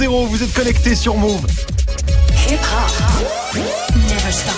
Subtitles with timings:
[0.00, 1.44] 2.0, vous êtes connectés sur Move.
[2.48, 3.58] Hip hop.
[4.08, 4.54] Never stop.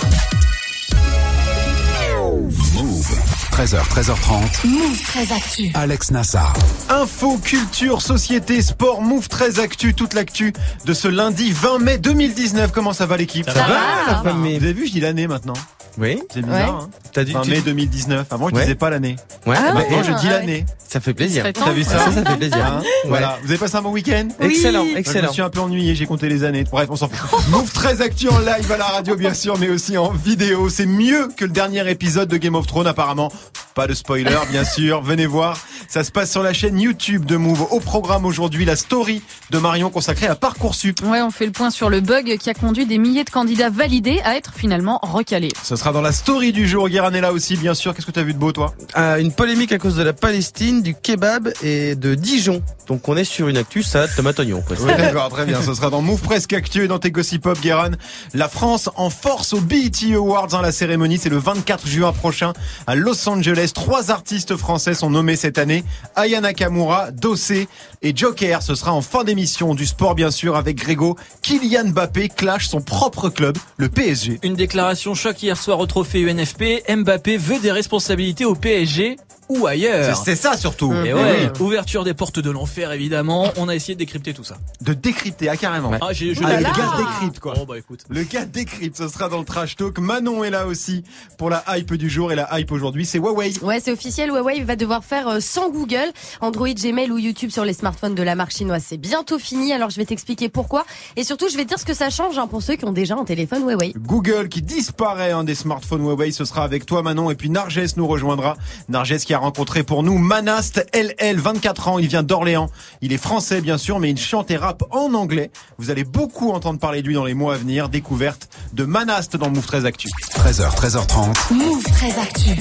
[2.73, 3.17] Move.
[3.51, 4.67] 13h, 13h30.
[4.67, 5.69] Move très actu.
[5.73, 6.53] Alex Nassar.
[6.87, 10.53] Info, culture, société, sport, Move très actu, toute l'actu
[10.85, 12.71] de ce lundi 20 mai 2019.
[12.71, 13.45] Comment ça va l'équipe?
[13.49, 15.55] Ça va, la famille Vous avez vu, je dis l'année maintenant.
[15.97, 16.21] Oui.
[16.33, 18.25] C'est bizarre, hein T'as dit 20 tu- mai 2019.
[18.31, 18.61] Avant, je Ouais.
[18.61, 19.15] disais pas l'année.
[19.45, 19.55] Ouais.
[19.57, 20.03] Ah Maintenant, ouais.
[20.03, 20.65] je dis l'année.
[20.87, 21.45] ça fait plaisir.
[21.53, 22.57] T'as vu ça Ça, ça fait plaisir.
[22.65, 23.37] Hein Voilà.
[23.43, 25.27] Vous avez passé un bon week-end Excellent, Je excellent.
[25.27, 26.63] me suis un peu ennuyé, j'ai compté les années.
[26.63, 27.47] Bref, on s'en fout.
[27.49, 30.69] Move très actu en live à la radio, bien sûr, mais aussi en vidéo.
[30.69, 33.31] C'est mieux que le dernier épisode de Game of Thrones, apparemment.
[33.75, 35.01] Pas de spoiler, bien sûr.
[35.01, 35.57] Venez voir.
[35.87, 37.63] Ça se passe sur la chaîne YouTube de Move.
[37.71, 41.01] Au programme aujourd'hui, la story de Marion consacrée à Parcoursup.
[41.03, 43.71] Ouais, on fait le point sur le bug qui a conduit des milliers de candidats
[43.71, 45.49] validés à être finalement recalés.
[45.63, 46.87] Ce sera dans la story du jour.
[46.87, 47.95] Guérin est là aussi, bien sûr.
[47.95, 48.75] Qu'est-ce que tu as vu de beau, toi?
[48.95, 52.61] Euh, une polémique à cause de la Palestine, du kebab et de Dijon.
[52.87, 54.63] Donc on est sur une actu salade tomate oignon.
[54.69, 55.61] Oui, d'accord, très bien.
[55.63, 57.91] Ce sera dans Move Presque Actu et dans tes Gossip Pop, Guérin.
[58.35, 60.53] La France en force au BET Awards.
[60.53, 62.53] hein, la cérémonie, c'est le 24 juin prochain
[62.85, 63.62] à Los Angeles.
[63.71, 65.83] Trois artistes français sont nommés cette année.
[66.15, 67.67] Aya Nakamura, Dossé
[68.01, 68.61] et Joker.
[68.61, 71.15] Ce sera en fin d'émission du sport, bien sûr, avec Grégo.
[71.41, 74.39] Kylian Mbappé clash son propre club, le PSG.
[74.43, 76.83] Une déclaration choc hier soir au trophée UNFP.
[76.89, 79.17] Mbappé veut des responsabilités au PSG
[79.49, 80.17] ou C'est ailleurs.
[80.23, 80.93] c'est ça surtout.
[80.93, 81.61] Et Eh ouais, oui.
[81.61, 83.51] ouverture des portes de l'enfer évidemment.
[83.57, 84.57] On a essayé de décrypter tout ça.
[84.81, 85.91] De décrypter, ah, carrément.
[86.01, 87.53] Ah, j'ai, je Ah, le gars décrypte, quoi.
[87.55, 88.01] Bon bah écoute.
[88.09, 89.97] Le gars décrypte, ce sera dans le trash talk.
[89.99, 91.03] Manon est là aussi
[91.37, 93.53] pour la hype du jour et la hype aujourd'hui, c'est Huawei.
[93.61, 94.29] Ouais, c'est officiel.
[94.29, 98.23] Huawei va devoir faire euh, sans Google, Android, Gmail ou YouTube sur les smartphones de
[98.23, 98.83] la marque chinoise.
[98.87, 99.73] C'est bientôt fini.
[99.73, 100.85] Alors je vais t'expliquer pourquoi
[101.15, 102.91] et surtout je vais te dire ce que ça change hein, pour ceux qui ont
[102.93, 103.93] déjà un téléphone Huawei.
[103.97, 107.95] Google qui disparaît hein, des smartphones Huawei, ce sera avec toi Manon et puis Narges
[107.97, 108.55] nous rejoindra.
[108.89, 112.69] Narges qui a rencontré pour nous Manast LL, 24 ans, il vient d'Orléans.
[113.01, 115.51] Il est français bien sûr, mais il chante et rappe en anglais.
[115.77, 117.89] Vous allez beaucoup entendre parler de lui dans les mois à venir.
[117.89, 120.07] Découverte de Manast dans Move 13 Actu.
[120.35, 121.53] 13h, 13h30.
[121.53, 122.51] Move très actu.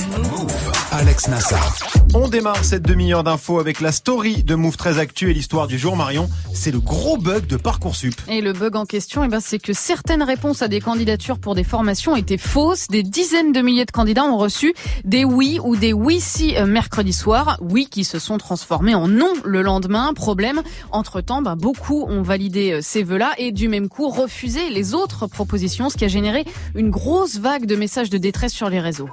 [0.91, 1.77] Alex Nassar.
[2.15, 5.79] On démarre cette demi-heure d'infos avec la story de Move 13 Actu et l'histoire du
[5.79, 6.29] jour Marion.
[6.53, 8.15] C'est le gros bug de Parcoursup.
[8.29, 11.55] Et le bug en question, eh ben, c'est que certaines réponses à des candidatures pour
[11.55, 12.89] des formations étaient fausses.
[12.89, 14.75] Des dizaines de milliers de candidats ont reçu
[15.05, 17.59] des oui ou des oui si euh, mercredi soir.
[17.61, 20.12] Oui qui se sont transformés en non le lendemain.
[20.15, 24.95] Problème, entre-temps, ben, beaucoup ont validé euh, ces vœux-là et du même coup refusé les
[24.95, 28.81] autres propositions, ce qui a généré une grosse vague de messages de détresse sur les
[28.81, 29.09] réseaux.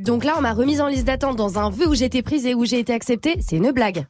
[0.00, 2.46] Donc là, on m'a remise en liste d'attente dans un vœu où j'ai été prise
[2.46, 3.36] et où j'ai été acceptée.
[3.40, 4.06] C'est une blague.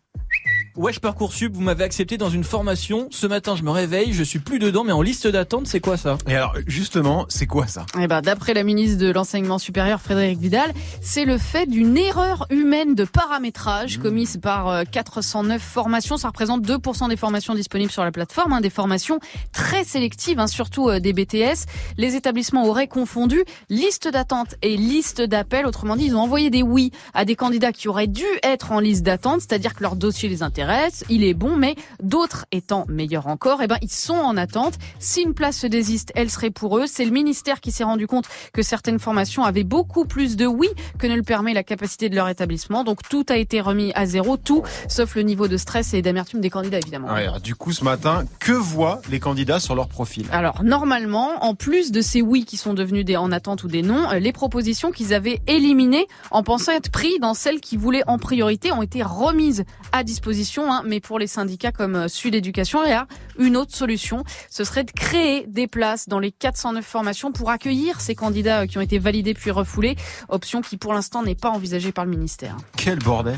[0.74, 3.08] Wesh Parcoursup, vous m'avez accepté dans une formation.
[3.10, 5.98] Ce matin, je me réveille, je suis plus dedans, mais en liste d'attente, c'est quoi
[5.98, 6.16] ça?
[6.26, 7.84] Et alors justement, c'est quoi ça?
[8.00, 10.72] Eh ben, d'après la ministre de l'enseignement supérieur Frédéric Vidal,
[11.02, 16.16] c'est le fait d'une erreur humaine de paramétrage commise par euh, 409 formations.
[16.16, 19.20] Ça représente 2% des formations disponibles sur la plateforme, hein, des formations
[19.52, 21.66] très sélectives, hein, surtout euh, des BTS.
[21.98, 25.66] Les établissements auraient confondu liste d'attente et liste d'appel.
[25.66, 28.80] Autrement dit, ils ont envoyé des oui à des candidats qui auraient dû être en
[28.80, 30.61] liste d'attente, c'est-à-dire que leur dossier les intéresse,
[31.08, 34.74] il est bon, mais d'autres étant meilleurs encore, eh ben ils sont en attente.
[34.98, 36.84] Si une place se désiste, elle serait pour eux.
[36.86, 40.68] C'est le ministère qui s'est rendu compte que certaines formations avaient beaucoup plus de oui
[40.98, 42.84] que ne le permet la capacité de leur établissement.
[42.84, 46.40] Donc tout a été remis à zéro, tout sauf le niveau de stress et d'amertume
[46.40, 47.08] des candidats évidemment.
[47.08, 50.26] Ouais, alors, Du coup, ce matin, que voient les candidats sur leur profil?
[50.32, 53.82] Alors normalement, en plus de ces oui qui sont devenus des en attente ou des
[53.82, 58.04] non, euh, les propositions qu'ils avaient éliminées en pensant être pris dans celles qu'ils voulaient
[58.06, 60.51] en priorité ont été remises à disposition.
[60.60, 60.82] Hein.
[60.86, 63.06] mais pour les syndicats comme euh, Sud Éducation, il y a
[63.38, 64.24] une autre solution.
[64.50, 68.66] Ce serait de créer des places dans les 409 formations pour accueillir ces candidats euh,
[68.66, 69.96] qui ont été validés puis refoulés.
[70.28, 72.56] Option qui pour l'instant n'est pas envisagée par le ministère.
[72.76, 73.36] Quel bordel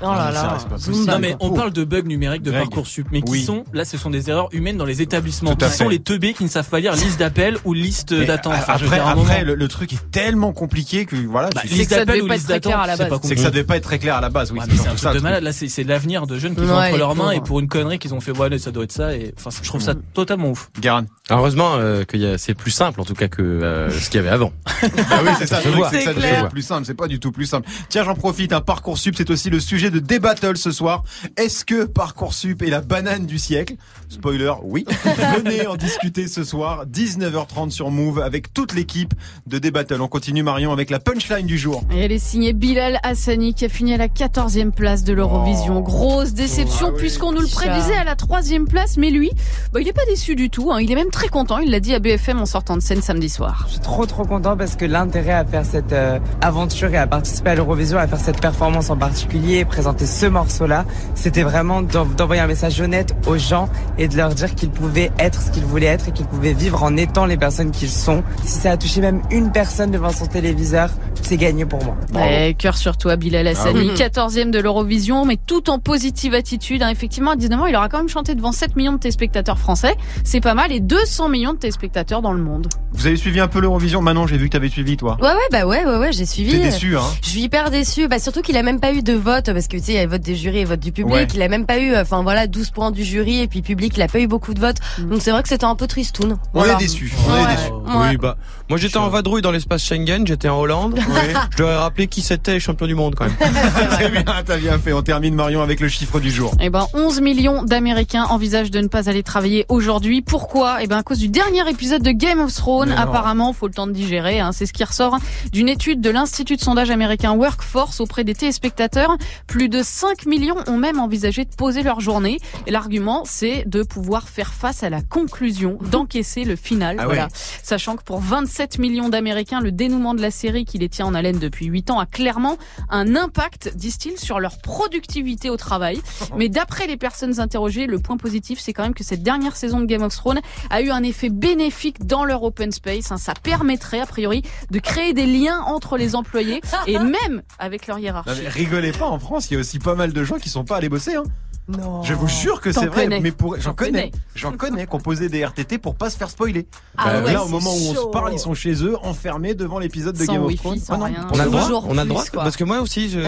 [0.00, 0.40] Oh là Ah, là.
[0.40, 1.06] ça, c'est pas possible.
[1.10, 2.62] Non mais on parle de bugs numériques de Greg.
[2.64, 3.44] Parcoursup, mais qui Oui.
[3.44, 5.54] sont là ce sont des erreurs humaines dans les établissements.
[5.56, 8.52] Qui sont les teubés qui ne savent pas lire liste d'appel ou liste d'attente.
[8.54, 11.50] a- Enfin, je veux après, après moment- le, le truc est tellement compliqué que voilà.
[11.54, 13.24] Bah, liste que ça d'appel devait ou pas liste être très clair à la d'attente,
[13.24, 14.52] c'est que ça devait pas être très clair à la base.
[14.52, 15.42] Oui, Ouais, c'est un truc de malade.
[15.42, 17.98] Là, c'est l'avenir de jeunes qui Ouais, ont entre leurs mains et pour une connerie
[17.98, 19.14] qu'ils ont fait, voilà, ça doit être ça.
[19.14, 20.70] Et enfin, je trouve ça totalement ouf.
[20.80, 21.04] Guérin.
[21.30, 24.16] Heureusement euh, que y a- c'est plus simple en tout cas que euh, ce qu'il
[24.16, 24.52] y avait avant.
[25.10, 25.56] Ah oui, c'est ça.
[25.56, 26.48] ça C'est devient clair.
[26.48, 26.84] plus simple.
[26.86, 27.68] C'est pas du tout plus simple.
[27.88, 28.52] Tiens, j'en profite.
[28.52, 31.02] Un parcoursup, c'est aussi le sujet de débattle ce soir.
[31.36, 33.74] Est-ce que parcoursup est la banane du siècle?
[34.08, 34.84] Spoiler, oui.
[35.36, 39.14] Venez en discuter ce soir, 19h30 sur Move, avec toute l'équipe
[39.46, 40.00] de débattle.
[40.00, 41.82] On continue Marion avec la punchline du jour.
[41.92, 45.80] Et elle est signée Bilal Hassani qui a fini à la 14e place de l'Eurovision.
[45.80, 49.30] Grosse déception puisqu'on nous le prédisait à la troisième place, mais lui,
[49.72, 50.70] bah, il est pas déçu du tout.
[50.72, 50.78] hein.
[50.80, 51.58] Il est même très content.
[51.58, 53.64] Il l'a dit à BFM en sortant de scène samedi soir.
[53.66, 57.06] Je suis trop trop content parce que l'intérêt à faire cette euh, aventure et à
[57.06, 62.04] participer à l'Eurovision, à faire cette performance en particulier présenter ce morceau-là, c'était vraiment d'en-
[62.06, 63.68] d'envoyer un message honnête aux gens
[63.98, 66.82] et de leur dire qu'ils pouvaient être ce qu'ils voulaient être et qu'ils pouvaient vivre
[66.82, 68.22] en étant les personnes qu'ils sont.
[68.44, 70.90] Si ça a touché même une personne devant son téléviseur,
[71.22, 71.96] c'est gagné pour moi.
[72.14, 73.94] Ouais, cœur sur toi, Bilal Hassani, oui.
[73.94, 76.82] 14e de l'Eurovision, mais tout en positive attitude.
[76.82, 76.88] hein.
[76.88, 79.94] Effectivement, à 19 ans, il aura quand même chanté devant 7 millions de téléspectateurs français.
[80.24, 82.68] C'est pas mal, et 200 millions de téléspectateurs dans le monde.
[82.92, 84.00] Vous avez suivi un peu l'Eurovision?
[84.02, 85.16] Manon, j'ai vu que t'avais suivi toi.
[85.20, 86.52] Ouais, ouais, bah ouais, ouais, ouais, j'ai suivi.
[86.52, 89.12] T'es déçu, hein Je suis hyper déçue, bah surtout qu'il a même pas eu de
[89.14, 90.80] vote parce que tu sais il y a le vote des jurys et le vote
[90.80, 91.26] du public, Ouais.
[91.34, 94.02] il a même pas eu enfin voilà 12 points du jury et puis public il
[94.02, 94.76] a pas eu beaucoup de votes.
[95.00, 96.32] Donc c'est vrai que c'était un peu tristoun.
[96.54, 96.74] On Voilà.
[96.74, 97.12] est déçus.
[97.28, 97.52] On Ouais.
[97.52, 97.70] est.
[97.72, 98.08] Ouais.
[98.10, 98.36] Oui, bah,
[98.74, 100.98] moi j'étais en vadrouille dans l'espace Schengen, j'étais en Hollande.
[101.56, 103.36] Je leur ai rappelé qui c'était les champions du monde quand même.
[103.92, 104.92] Très bien, t'as bien fait.
[104.92, 106.52] On termine Marion avec le chiffre du jour.
[106.60, 110.22] Eh ben, 11 millions d'Américains envisagent de ne pas aller travailler aujourd'hui.
[110.22, 110.82] Pourquoi?
[110.82, 112.88] Eh ben, à cause du dernier épisode de Game of Thrones.
[112.88, 113.02] Mais non.
[113.02, 114.40] Apparemment, faut le temps de digérer.
[114.40, 114.50] hein.
[114.50, 115.18] C'est ce qui ressort
[115.52, 119.16] d'une étude de l'Institut de sondage américain Workforce auprès des téléspectateurs.
[119.46, 122.40] Plus de 5 millions ont même envisagé de poser leur journée.
[122.66, 126.96] Et l'argument, c'est de pouvoir faire face à la conclusion, d'encaisser le final.
[126.98, 127.28] Ah voilà.
[127.62, 131.14] Sachant que pour 27 millions d'Américains, le dénouement de la série qui les tient en
[131.14, 132.56] haleine depuis 8 ans a clairement
[132.90, 136.00] un impact, disent-ils, sur leur productivité au travail.
[136.36, 139.80] Mais d'après les personnes interrogées, le point positif, c'est quand même que cette dernière saison
[139.80, 140.40] de Game of Thrones
[140.70, 143.12] a eu un effet bénéfique dans leur open space.
[143.12, 143.16] hein.
[143.16, 147.98] Ça permettrait, a priori, de créer des liens entre les employés et même avec leur
[147.98, 148.42] hiérarchie.
[148.42, 150.64] Non, rigolez pas, en France, il y a aussi pas mal de gens qui sont
[150.64, 151.16] pas allés bosser.
[151.16, 151.24] Hein.
[151.66, 152.02] Non.
[152.02, 155.78] Je vous jure que c'est vrai, mais pour j'en connais, j'en connais posé des RTT
[155.78, 156.66] pour pas se faire spoiler.
[156.96, 159.54] Ah Euh, ouais, là, au moment où on se parle, ils sont chez eux, enfermés
[159.54, 160.78] devant l'épisode de Sans Game of wifi, Thrones.
[160.78, 161.04] sans Ah non.
[161.04, 161.28] rien.
[161.30, 162.42] On a le droit On a le droit quoi.
[162.42, 163.26] Parce que moi aussi, je, Non,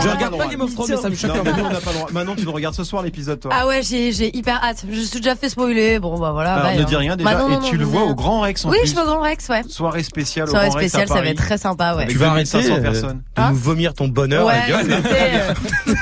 [0.00, 0.46] je pas regarde le pas.
[0.48, 2.08] Game of Thrones, mais ça me choque Non, on n'a pas le droit.
[2.12, 3.50] Manon, tu nous regardes ce soir l'épisode, toi.
[3.54, 4.84] Ah ouais, j'ai j'ai hyper hâte.
[4.90, 5.98] Je suis déjà fait spoiler.
[5.98, 6.54] Bon bah voilà.
[6.54, 6.84] Alors, ne hein.
[6.84, 8.10] dis rien déjà, Bah, non, et tu le vois non.
[8.10, 9.62] au Grand Rex en Oui, je vais au Grand Rex, ouais.
[9.68, 12.06] Soirée spéciale au Soirée Grand Rex spéciale, ça va être très sympa, ouais.
[12.06, 13.22] Tu vas arrêter 2500 euh, personnes.
[13.36, 15.54] de nous vomir ton bonheur Ouais, euh,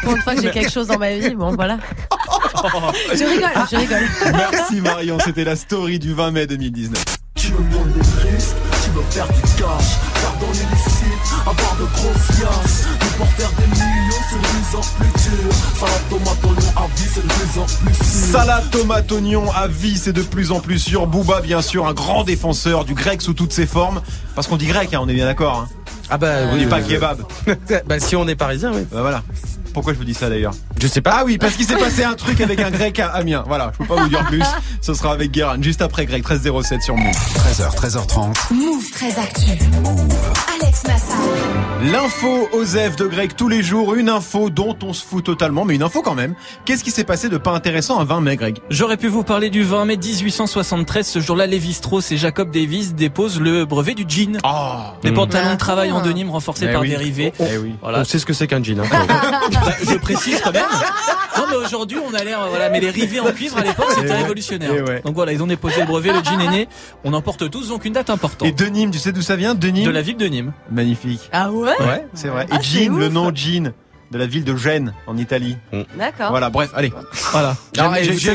[0.04, 1.67] pour une fois que j'ai quelque chose dans ma vie, bon voilà.
[3.14, 4.08] je rigole, je rigole.
[4.32, 7.04] Merci Marion, c'était la story du 20 mai 2019.
[7.34, 11.84] Tu veux prendre des risques, tu veux faire du cash, faire dans l'illicite, avoir de
[11.84, 12.88] grosses liasses.
[13.00, 15.52] Mais pour faire des millions, c'est de plus en plus dur.
[15.78, 18.32] Salade tomate oignon à vie, c'est de plus en plus sûr.
[18.32, 21.06] Salade tomate oignon à vie, c'est de plus en plus sûr.
[21.06, 24.02] Booba, bien sûr, un grand défenseur du grec sous toutes ses formes.
[24.34, 25.66] Parce qu'on dit grec, hein, on est bien d'accord.
[25.66, 25.68] Hein.
[26.10, 26.60] Ah bah On oui.
[26.60, 27.22] dit pas euh, kebab.
[27.86, 28.86] bah si on est parisien, oui.
[28.90, 29.22] Bah voilà.
[29.78, 31.18] Pourquoi je vous dis ça d'ailleurs Je sais pas.
[31.20, 33.44] Ah oui, parce qu'il s'est passé un truc avec un grec à Amiens.
[33.46, 34.42] Voilà, je peux pas vous dire plus.
[34.80, 37.14] Ce sera avec Guérin, juste après Greg, 1307 sur Move.
[37.14, 38.52] 13h, 13h30.
[38.54, 39.52] Move très actu.
[40.60, 41.16] Alex Nassar.
[41.92, 45.76] L'info Osef de Greg tous les jours, une info dont on se fout totalement, mais
[45.76, 46.34] une info quand même.
[46.64, 49.48] Qu'est-ce qui s'est passé de pas intéressant un 20 mai, Greg J'aurais pu vous parler
[49.48, 51.06] du 20 mai 1873.
[51.06, 54.38] Ce jour-là, Lévi Strauss et Jacob Davis déposent le brevet du jean.
[54.42, 56.02] Ah Des pantalons de travail en Ah.
[56.02, 56.88] denim renforcés Eh par oui.
[56.88, 57.32] dérivés.
[57.38, 57.74] Eh oui.
[57.80, 58.00] Voilà.
[58.00, 58.80] On sait ce que c'est qu'un jean.
[58.80, 58.84] Hein.
[59.68, 60.64] Bah, je précise quand même.
[61.36, 64.10] Non, mais aujourd'hui, on a l'air, voilà, mais les rivets en cuivre à l'époque, c'était
[64.10, 64.16] ouais.
[64.22, 64.72] révolutionnaire.
[64.72, 65.02] Ouais.
[65.04, 66.68] Donc voilà, ils ont déposé le brevet, le jean est né.
[67.04, 68.48] On en porte tous, donc une date importante.
[68.48, 70.52] Et de Nîmes, tu sais d'où ça vient De Nîmes De la ville de Nîmes.
[70.70, 71.28] Magnifique.
[71.32, 72.44] Ah ouais Ouais, c'est vrai.
[72.50, 73.72] Et Ah, Jean, le nom Jean
[74.10, 75.56] de la ville de Gênes en Italie.
[75.96, 76.30] D'accord.
[76.30, 76.92] Voilà, bref, allez.
[77.32, 77.54] Voilà.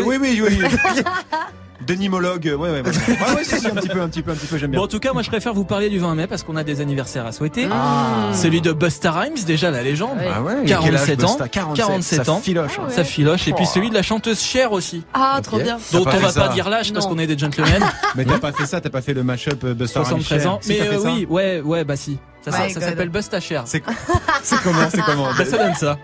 [0.05, 0.59] Oui, oui, oui.
[1.85, 2.81] Denimologue, ouais, ouais, ouais.
[3.07, 4.79] Ouais, ouais, si, si, un petit peu, un petit peu, un petit peu, j'aime bien.
[4.79, 6.63] Bon, en tout cas, moi, je préfère vous parler du 20 mai parce qu'on a
[6.63, 7.67] des anniversaires à souhaiter.
[7.71, 8.31] Ah.
[8.33, 10.17] Celui de Busta Rhymes, déjà la légende.
[10.17, 10.29] Ouais.
[10.33, 11.27] Ah ouais, il y a quel âge, 47 ans.
[11.27, 12.39] Busta 47, 47 ça ans.
[12.39, 12.79] filoche.
[12.79, 12.89] hein.
[12.89, 13.47] Ça filoche.
[13.47, 15.03] Et puis celui de la chanteuse Cher aussi.
[15.13, 15.77] Ah, trop bien.
[15.91, 16.47] Dont on va ça.
[16.47, 17.83] pas dire l'âge parce qu'on est des gentlemen.
[18.15, 20.51] Mais t'as pas fait ça, t'as pas fait le mashup euh, Busta Rhymes 73 Cher.
[20.51, 20.59] ans.
[20.67, 22.17] Mais euh, oui, ouais, ouais, bah si.
[22.45, 23.63] Ça, s'appelle Busta Cher.
[23.65, 23.83] C'est
[24.43, 25.97] c'est comment, c'est comment Bah, ça donne ça.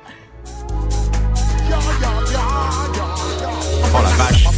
[3.92, 4.49] Oh la vache.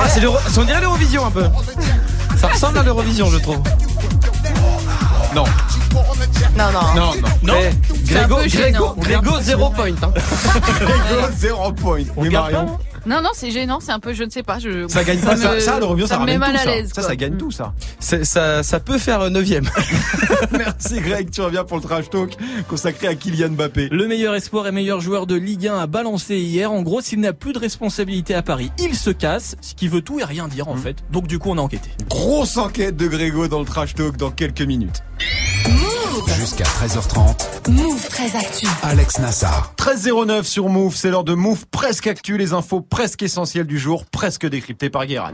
[0.00, 0.24] Ah, c'est
[0.60, 1.44] on dirait l'Eurovision un peu.
[2.36, 3.58] Ça ressemble à l'Eurovision, je trouve.
[5.34, 5.42] Non,
[6.56, 6.80] Non, non.
[6.94, 7.28] non, non.
[7.42, 7.54] Non.
[7.60, 8.94] Eh, Grégo, Grégo.
[8.96, 9.88] Grégo, zéro point.
[10.02, 10.12] Hein.
[10.78, 12.04] Grégo, zéro point.
[12.16, 12.78] On Oui, Marion.
[13.08, 14.58] Non, non, c'est gênant, c'est un peu, je ne sais pas.
[14.58, 14.86] Je...
[14.88, 16.70] Ça gagne pas, ça, me- ça, ça, me met ramène mal tout, à ça.
[16.70, 16.90] l'aise.
[16.94, 17.72] Ça, ça gagne tout, ça.
[17.98, 19.68] C'est- Ça, ça peut faire euh, neuvième.
[20.52, 22.36] Merci Greg, tu reviens pour le trash talk
[22.68, 23.88] consacré à Kylian Mbappé.
[23.90, 26.70] Le meilleur espoir et meilleur joueur de Ligue 1 a balancé hier.
[26.72, 30.02] En gros, s'il n'a plus de responsabilité à Paris, il se casse, ce qui veut
[30.02, 30.78] tout et rien dire en Mmh.
[30.78, 30.96] fait.
[31.10, 31.88] Donc du coup, on a enquêté.
[32.08, 35.02] Grosse enquête de Grégo dans le trash talk dans quelques minutes.
[36.26, 37.70] Jusqu'à 13h30.
[37.70, 38.66] Move très actu.
[38.82, 39.72] Alex Nassar.
[39.76, 44.04] 13.09 sur Move, c'est l'heure de Move presque actu, les infos presque essentielles du jour,
[44.04, 45.30] presque décryptées par Guéran.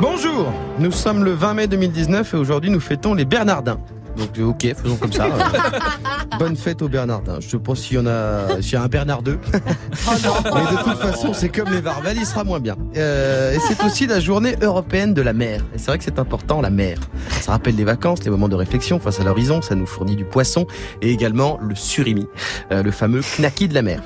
[0.00, 3.80] Bonjour Bonjour, nous sommes le 20 mai 2019 et aujourd'hui nous fêtons les Bernardins.
[4.18, 5.28] Donc euh, ok, faisons comme ça.
[6.38, 7.38] Bonne fête aux Bernardins.
[7.40, 9.38] Je sais pas s'il y en a, s'il y a un Bernard 2.
[9.52, 12.76] Mais de toute façon, c'est comme les Varvel, il sera moins bien.
[12.96, 15.64] Euh, et c'est aussi la journée européenne de la mer.
[15.74, 16.98] Et c'est vrai que c'est important, la mer.
[17.40, 19.62] Ça rappelle les vacances, les moments de réflexion face à l'horizon.
[19.62, 20.66] Ça nous fournit du poisson
[21.02, 22.26] et également le surimi,
[22.72, 24.02] euh, le fameux knacky de la mer.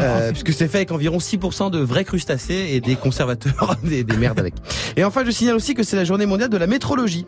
[0.00, 4.16] Euh, puisque c'est fait avec environ 6% de vrais crustacés et des conservateurs, des, des
[4.16, 4.54] merdes avec.
[4.96, 7.26] Et enfin, je signale aussi que c'est la journée mondiale de la métrologie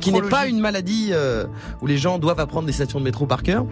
[0.00, 1.44] qui n'est pas une maladie euh,
[1.80, 3.64] où les gens doivent apprendre des stations de métro par cœur.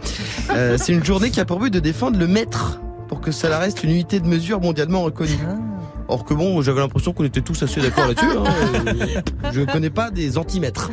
[0.50, 3.56] Euh, c'est une journée qui a pour but de défendre le mètre pour que ça
[3.58, 5.38] reste une unité de mesure mondialement reconnue.
[6.08, 8.26] Or que bon, j'avais l'impression qu'on était tous assez d'accord là-dessus.
[8.26, 9.22] Hein.
[9.52, 10.90] Je connais pas des antimètres.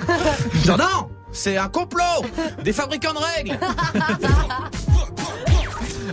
[0.67, 2.03] Non, non C'est un complot
[2.63, 3.57] Des fabricants de règles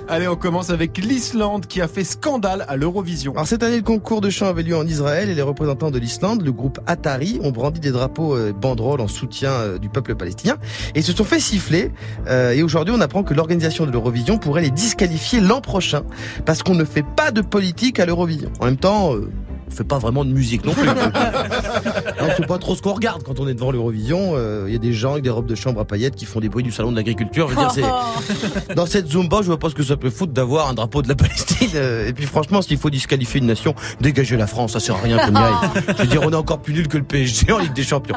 [0.09, 3.33] Allez, on commence avec l'Islande qui a fait scandale à l'Eurovision.
[3.33, 5.99] Alors cette année, le concours de chant avait lieu en Israël et les représentants de
[5.99, 10.15] l'Islande, le groupe Atari, ont brandi des drapeaux euh, banderoles en soutien euh, du peuple
[10.15, 10.57] palestinien
[10.95, 11.91] et se sont fait siffler.
[12.27, 16.03] Euh, et aujourd'hui, on apprend que l'organisation de l'Eurovision pourrait les disqualifier l'an prochain
[16.45, 18.51] parce qu'on ne fait pas de politique à l'Eurovision.
[18.61, 19.31] En même temps, euh,
[19.69, 20.89] on fait pas vraiment de musique non plus.
[22.23, 24.33] on sait pas trop ce qu'on regarde quand on est devant l'Eurovision.
[24.35, 26.41] Euh, Il y a des gens avec des robes de chambre à paillettes qui font
[26.41, 27.49] des bruits du salon de l'agriculture.
[27.49, 30.33] Je veux dire, c'est dans cette Zumba, je vois pas ce que ça peut foutre
[30.33, 31.71] d'avoir un drapeau de la Palestine.
[31.75, 35.01] Euh, Et puis franchement, s'il faut disqualifier une nation, dégager la France, ça sert à
[35.01, 35.55] rien qu'on y aille.
[35.97, 38.15] Je veux dire, on est encore plus nul que le PSG en Ligue des Champions.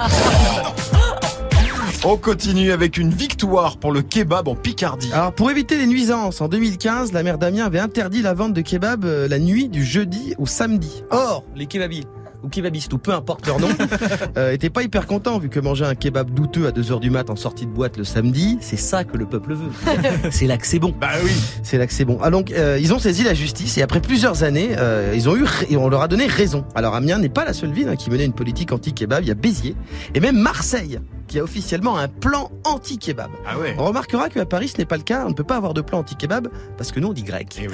[2.08, 5.10] On continue avec une victoire pour le kebab en Picardie.
[5.12, 8.62] Alors pour éviter les nuisances, en 2015, la maire d'Amiens avait interdit la vente de
[8.62, 11.04] kebab euh, la nuit du jeudi au samedi.
[11.10, 12.04] Or, les kebabis
[12.46, 13.68] ou kebabistes ou peu importe leur nom,
[14.38, 17.30] euh, étaient pas hyper contents vu que manger un kebab douteux à 2h du mat
[17.30, 19.72] en sortie de boîte le samedi, c'est ça que le peuple veut.
[20.32, 20.94] c'est là que c'est bon.
[21.00, 21.32] Bah oui.
[21.64, 22.20] C'est là que c'est bon.
[22.22, 25.36] Ah donc euh, ils ont saisi la justice et après plusieurs années, euh, ils ont
[25.36, 26.66] eu et on leur a donné raison.
[26.75, 29.32] Alors Amiens n'est pas la seule ville hein, qui menait une politique anti-kebab, il y
[29.32, 29.75] a Béziers
[30.14, 33.32] et même Marseille qui a officiellement un plan anti-kebab.
[33.48, 33.75] Ah ouais.
[33.79, 35.24] On remarquera qu'à Paris, ce n'est pas le cas.
[35.25, 37.67] On ne peut pas avoir de plan anti-kebab parce que nous, on dit grec.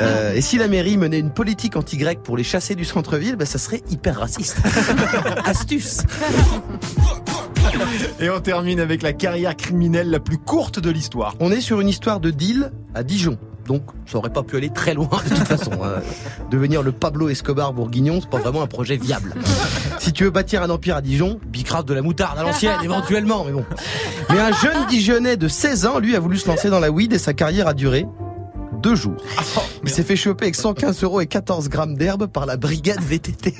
[0.00, 3.46] Euh, et si la mairie menait une politique anti-grec pour les chasser du centre-ville, bah,
[3.46, 4.58] ça serait hyper raciste.
[5.44, 6.02] Astuce.
[8.20, 11.34] Et on termine avec la carrière criminelle la plus courte de l'histoire.
[11.40, 13.38] On est sur une histoire de deal à Dijon.
[13.66, 15.70] Donc, ça aurait pas pu aller très loin de toute façon.
[15.84, 16.00] hein.
[16.50, 19.34] Devenir le Pablo Escobar bourguignon, c'est pas vraiment un projet viable.
[20.02, 23.44] Si tu veux bâtir un empire à Dijon, bicrave de la moutarde à l'ancienne, éventuellement,
[23.44, 23.64] mais bon.
[24.30, 27.12] Mais un jeune Dijonais de 16 ans, lui, a voulu se lancer dans la weed
[27.12, 28.04] et sa carrière a duré
[28.82, 29.16] deux jours.
[29.84, 33.54] Il s'est fait choper avec 115 euros et 14 grammes d'herbe par la brigade VTT.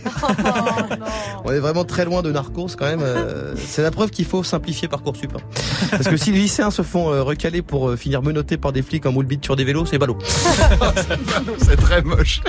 [1.44, 3.00] On est vraiment très loin de Narcos quand même.
[3.02, 5.32] euh, C'est la preuve qu'il faut simplifier Parcoursup.
[5.36, 5.40] hein.
[5.90, 8.82] Parce que si les lycéens se font euh, recaler pour euh, finir menottés par des
[8.82, 10.18] flics en moule bite sur des vélos, c'est ballot.
[11.58, 12.40] C'est très moche.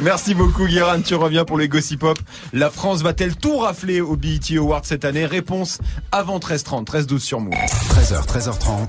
[0.00, 1.00] Merci beaucoup, Guérin.
[1.00, 2.18] Tu reviens pour les Gossip Pop.
[2.52, 5.26] La France va-t-elle tout rafler au BET Awards cette année?
[5.26, 5.78] Réponse
[6.10, 7.52] avant 13h30, 13-12 sur Move.
[7.54, 8.88] 13h, 13h30.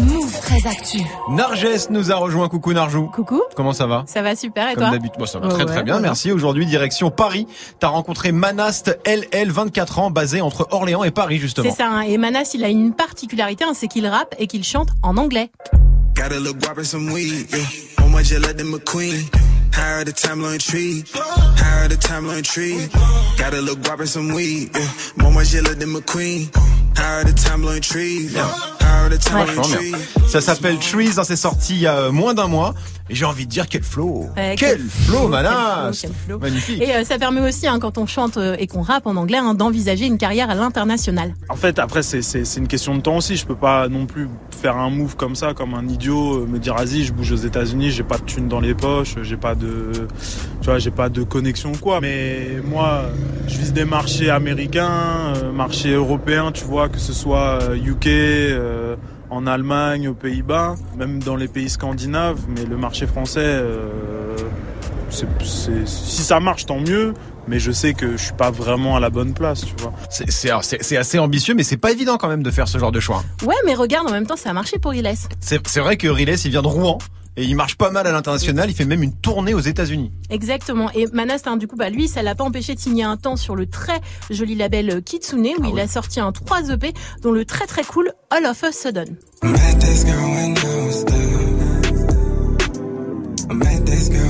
[0.00, 0.98] Move très actu.
[1.30, 2.48] Narges nous a rejoint.
[2.48, 3.10] Coucou Narjou.
[3.14, 3.42] Coucou.
[3.56, 4.04] Comment ça va?
[4.06, 4.90] Ça va super et Comme toi?
[4.92, 6.02] d'habitude, Bon, ça va Ouais, très très bien, ouais.
[6.02, 6.30] merci.
[6.30, 7.46] Aujourd'hui, direction Paris.
[7.80, 11.68] T'as rencontré Manast LL, 24 ans, basé entre Orléans et Paris justement.
[11.68, 11.88] C'est ça.
[11.88, 12.02] hein.
[12.02, 15.50] Et Manas, il a une particularité, hein, c'est qu'il rappe et qu'il chante en anglais.
[15.66, 15.76] On.
[19.76, 20.12] Higher the
[22.42, 22.88] tree.
[23.38, 24.80] Got a little guap and some weed, yeah.
[25.86, 26.48] McQueen.
[26.96, 27.32] Higher the
[27.80, 28.28] tree.
[28.32, 28.46] Yeah.
[29.20, 29.98] Franchement bien.
[30.28, 32.74] Ça s'appelle Trees, hein, c'est sorti il y a euh, moins d'un mois.
[33.10, 34.26] Et j'ai envie de dire quel flow.
[34.36, 35.30] Ouais, quel, quel flow,
[35.98, 36.38] quel flow.
[36.38, 36.82] Magnifique.
[36.82, 39.38] Et euh, ça permet aussi, hein, quand on chante euh, et qu'on rappe en anglais,
[39.38, 41.32] hein, d'envisager une carrière à l'international.
[41.48, 43.36] En fait, après, c'est- une question de temps aussi.
[43.36, 44.28] Je peux pas non plus
[44.60, 47.90] faire un move comme ça, comme un idiot, me dire, vas-y, je bouge aux États-Unis,
[47.92, 49.92] j'ai pas de thunes dans les poches, j'ai pas de,
[50.60, 52.00] tu vois, j'ai pas de connexion ou quoi.
[52.02, 53.04] Mais moi,
[53.46, 58.96] je vise des marchés américains, euh, marchés européens, tu vois, que ce soit UK, euh,
[59.30, 62.40] en Allemagne, aux Pays-Bas, même dans les pays scandinaves.
[62.48, 64.36] Mais le marché français, euh,
[65.10, 67.14] c'est- c'est- si ça marche, tant mieux.
[67.46, 69.94] Mais je sais que je suis pas vraiment à la bonne place, tu vois.
[70.10, 73.22] C'est- assez ambitieux, mais c'est pas évident quand même de faire ce genre de choix.
[73.46, 75.10] Ouais, mais regarde, en même temps, ça a marché pour Iles.
[75.40, 76.98] C'est c'est vrai que Riles, il vient de Rouen.
[77.38, 80.10] Et il marche pas mal à l'international, il fait même une tournée aux États-Unis.
[80.28, 80.90] Exactement.
[80.90, 83.36] Et Manas, hein, du coup, bah, lui, ça l'a pas empêché de signer un temps
[83.36, 86.92] sur le très joli label euh, Kitsune, où Ah il a sorti un 3 EP,
[87.22, 89.16] dont le très très cool All of a Sudden.
[93.50, 94.27] I met this girl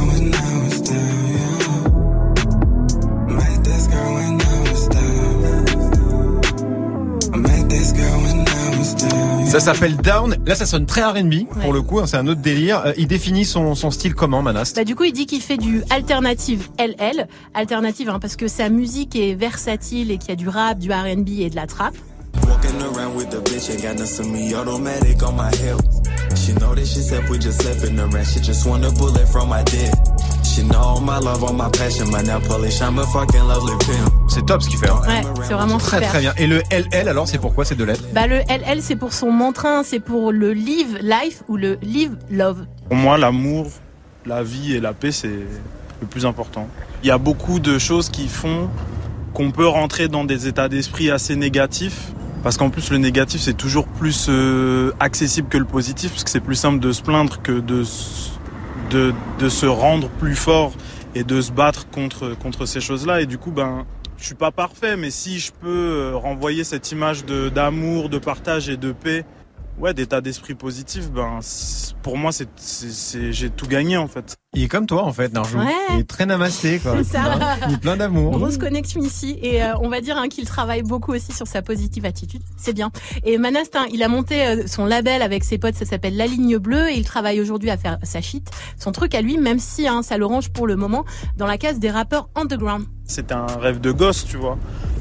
[9.49, 10.37] Ça s'appelle Down.
[10.47, 12.01] Là, ça sonne très R&B pour le coup.
[12.01, 12.83] hein, c'est un autre délire.
[12.85, 15.57] Euh, il définit son, son style comment, Manast Bah, du coup, il dit qu'il fait
[15.57, 20.37] du alternative LL, alternative hein, parce que sa musique est versatile et qu'il y a
[20.37, 21.95] du rap, du R&B et de la trap.
[22.47, 25.79] Walking around with a bitch, ain't got no semi-automatic on my hip.
[26.37, 28.27] She know that she said we just slipping around.
[28.27, 29.91] She just want a bullet from my dick.
[30.59, 32.81] She know my love, all my passion, my now polish.
[32.83, 34.13] I'm a fucking lovely pimp.
[34.29, 34.89] C'est top ce qu'il fait.
[34.91, 35.01] hein.
[35.07, 36.09] Ouais, c'est vraiment Très super.
[36.11, 36.33] très bien.
[36.37, 39.31] Et le LL alors, c'est pourquoi ces deux lettres Bah, le LL, c'est pour son
[39.31, 42.65] mantrain, c'est pour le live life ou le live love.
[42.89, 43.69] Pour moi, l'amour,
[44.27, 46.67] la vie et la paix, c'est le plus important.
[47.05, 48.69] Il y a beaucoup de choses qui font
[49.35, 52.09] qu'on peut rentrer dans des états d'esprit assez négatifs.
[52.43, 56.31] Parce qu'en plus, le négatif, c'est toujours plus euh, accessible que le positif, parce que
[56.31, 58.31] c'est plus simple de se plaindre que de, s-
[58.91, 60.73] de, se rendre plus fort
[61.15, 63.21] et de se battre contre, contre ces choses-là.
[63.21, 63.87] Et du coup, ben,
[64.19, 68.69] je suis pas parfait, mais si je peux euh, renvoyer cette image d'amour, de partage
[68.69, 69.25] et de paix,
[69.81, 71.41] ouais, d'état d'esprit positif, ben,
[72.03, 74.37] pour moi, c'est, j'ai tout gagné en fait.
[74.55, 75.59] Il est comme toi en fait, Narjou.
[75.59, 75.67] Ouais.
[75.91, 76.95] Il est très namasté quoi.
[76.99, 77.57] C'est ça.
[77.69, 78.33] Il est plein d'amour.
[78.33, 81.61] Grosse connexion ici et euh, on va dire hein, qu'il travaille beaucoup aussi sur sa
[81.61, 82.91] positive attitude, c'est bien.
[83.25, 86.27] Et Manast, hein, il a monté euh, son label avec ses potes, ça s'appelle La
[86.27, 89.59] Ligne Bleue et il travaille aujourd'hui à faire sa shit, son truc à lui, même
[89.59, 91.05] si hein, ça le range pour le moment
[91.37, 92.87] dans la case des rappeurs underground.
[93.05, 94.59] C'était un rêve de gosse, tu vois,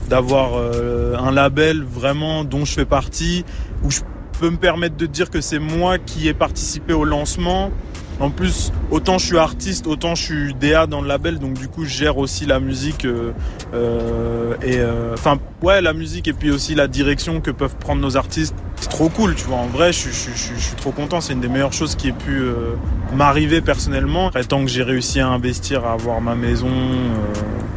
[0.10, 3.46] d'avoir euh, un label vraiment dont je fais partie,
[3.84, 4.02] où je
[4.40, 7.72] peux me permettre de dire que c'est moi qui ai participé au lancement.
[8.20, 11.68] En plus, autant je suis artiste, autant je suis DA dans le label, donc du
[11.68, 13.32] coup je gère aussi la musique euh,
[13.76, 18.02] euh, et euh, enfin ouais la musique et puis aussi la direction que peuvent prendre
[18.02, 18.56] nos artistes.
[18.78, 19.58] C'est trop cool, tu vois.
[19.58, 21.22] En vrai, je, suis- je, je, je trop content.
[21.22, 22.42] C'est une des meilleures choses qui ait pu
[23.16, 24.30] m'arriver personnellement.
[24.30, 26.70] Après, tant que j'ai réussi à investir, à avoir ma maison,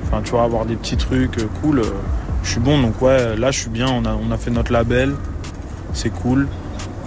[0.07, 1.83] enfin tu vois, avoir des petits trucs cool,
[2.45, 2.81] je suis bon.
[2.81, 3.89] Donc ouais, là je suis bien.
[3.91, 5.15] On a fait notre label,
[5.95, 6.49] c'est cool.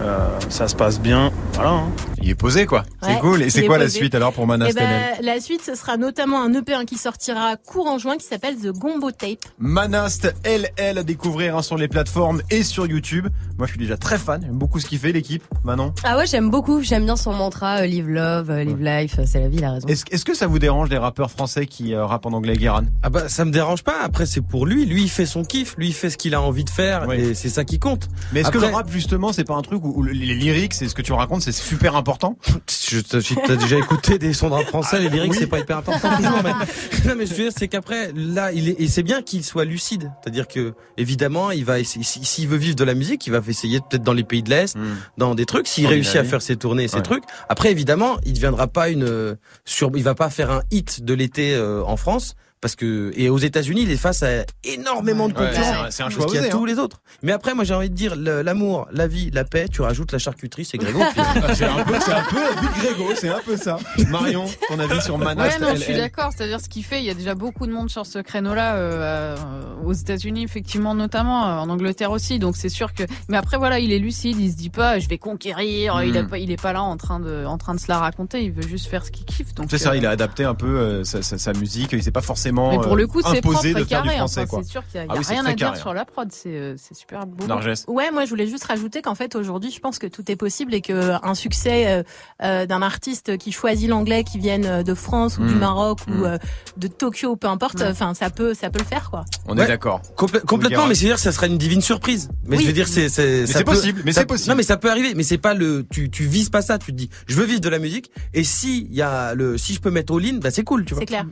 [0.01, 0.17] Euh,
[0.49, 1.31] ça se passe bien.
[1.55, 1.69] Voilà.
[1.71, 1.91] hein.
[2.21, 2.83] Il est posé quoi.
[3.01, 3.41] C'est cool.
[3.41, 4.83] Et c'est est quoi la suite alors pour Manast ben,
[5.19, 8.55] LL la suite, ce sera notamment un EP qui sortira court en juin qui s'appelle
[8.55, 9.39] The Gombo Tape.
[9.59, 13.27] Manast LL à découvrir hein, sur les plateformes et sur YouTube.
[13.57, 14.41] Moi je suis déjà très fan.
[14.41, 15.43] J'aime beaucoup ce qu'il fait l'équipe.
[15.65, 15.93] Manon?
[16.05, 16.81] Ah ouais, j'aime beaucoup.
[16.81, 19.15] J'aime bien son mantra euh, Live Love, euh, Live Life.
[19.19, 19.87] euh, C'est la vie, il a raison.
[19.87, 22.83] Est-ce est-ce que ça vous dérange les rappeurs français qui euh, rappent en anglais, Guéran
[23.03, 23.97] Ah bah ça me dérange pas.
[24.01, 24.85] Après c'est pour lui.
[24.85, 25.75] Lui il fait son kiff.
[25.77, 27.17] Lui il fait ce qu'il a envie de faire Oui.
[27.17, 28.07] et c'est ça qui compte.
[28.31, 30.87] Mais est-ce que le rap justement c'est pas un truc où, où les lyrics, c'est
[30.87, 34.65] ce que tu racontes, c'est super important si t'as déjà écouté des sons de rap
[34.65, 35.37] français, les lyrics Oui.
[35.39, 36.41] c'est pas hyper important toujours.
[36.43, 36.51] Mais,
[37.07, 39.65] non mais je veux dire c'est qu'après là il est et c'est bien qu'il soit
[39.65, 40.11] lucide.
[40.21, 44.03] C'est-à-dire que évidemment il va s'il veut vivre de la musique, il va essayer peut-être
[44.03, 44.75] dans les pays de l'Est,
[45.17, 45.67] dans des trucs.
[45.67, 47.01] S'il réussit à faire ses tournées, et ses Ouais.
[47.01, 47.23] trucs.
[47.49, 51.13] Après évidemment il deviendra pas une euh, sur, il va pas faire un hit de
[51.13, 52.35] l'été euh, en France.
[52.63, 55.63] Parce que et aux États-Unis, il est face à énormément de Ouais, concurrents.
[55.73, 57.01] c'est un- c'est un choix qu'il y a osé, tous les autres.
[57.21, 59.67] Mais après, moi, j'ai envie de dire l'amour, la vie, la paix.
[59.69, 60.99] Tu rajoutes la charcuterie, c'est Grégo.
[61.13, 61.21] puis-
[61.55, 63.77] C'est un peu, c'est un peu la vie de Grégo, c'est un peu ça.
[64.09, 66.31] Marion, ton avis sur Ouais, Manast non, je suis d'accord.
[66.35, 69.35] C'est-à-dire ce qu'il fait, il y a déjà beaucoup de monde sur ce créneau-là, euh,
[69.35, 69.35] euh,
[69.83, 72.39] aux États-Unis effectivement notamment, euh, en Angleterre aussi.
[72.39, 73.03] Donc c'est sûr que.
[73.27, 76.01] Mais après voilà, il est lucide, il se dit pas, je vais conquérir.
[76.01, 76.27] Il, a Mm.
[76.29, 78.41] pas, il est pas là en train de, en train de se la raconter.
[78.41, 79.53] Il veut juste faire ce qu'il kiffe.
[79.53, 81.91] Donc C'est ça, euh, il a adapté un peu euh, sa, sa- sa musique.
[81.91, 84.01] Il s'est pas forcément Mais pour le coup, euh, c'est propre imposé et de faire
[84.03, 84.17] du carré.
[84.17, 84.41] français.
[84.41, 84.59] Enfin, quoi.
[84.63, 86.29] c'est sûr qu'il y a, Ah oui, rien à dire carré, sur la prod.
[86.31, 87.45] C'est, euh, c'est super beau.
[87.47, 87.73] Narges.
[87.87, 90.73] Ouais, moi je voulais juste rajouter qu'en fait aujourd'hui, je pense que tout est possible
[90.73, 92.03] et que un succès euh,
[92.43, 95.59] euh, d'un artiste qui choisit l'anglais, qui vienne de France ou du Mm.
[95.59, 96.37] Maroc ou euh,
[96.77, 99.25] de Tokyo, peu importe, enfin ça peut, ça peut le faire quoi.
[99.47, 99.63] On Ouais.
[99.63, 100.01] est d'accord.
[100.17, 102.29] Complè- complètement, mais c'est-à-dire que ça sera une divine surprise.
[102.45, 102.63] Mais Oui.
[102.63, 104.49] je veux dire, c'est possible, mais ça- c'est possible.
[104.49, 105.13] Non, mais ça peut arriver.
[105.15, 106.77] Mais c'est pas le tu tu vises pas ça.
[106.77, 108.11] Tu te dis, je veux vivre de la musique.
[108.33, 110.85] Et si il y a le si je peux mettre all in, bah c'est cool,
[110.85, 111.01] tu vois.
[111.01, 111.25] C'est clair.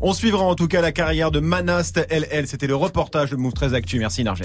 [0.00, 2.48] On suivra en tout cas la carrière de Manast LL.
[2.48, 4.00] C'était le reportage de Move 13 Actu.
[4.00, 4.42] Merci Narges.